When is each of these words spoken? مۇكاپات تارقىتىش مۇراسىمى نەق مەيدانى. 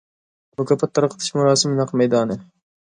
مۇكاپات 0.61 0.95
تارقىتىش 0.97 1.31
مۇراسىمى 1.39 1.79
نەق 1.83 1.95
مەيدانى. 2.03 2.43